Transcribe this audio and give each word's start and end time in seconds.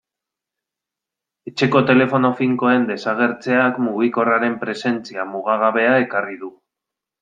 Etxeko 1.51 1.83
telefono 1.91 2.33
finkoen 2.41 2.89
desagertzeak 2.89 3.79
mugikorraren 3.91 4.59
presentzia 4.67 5.31
mugagabea 5.37 5.97
ekarri 6.09 6.45
du. 6.45 6.57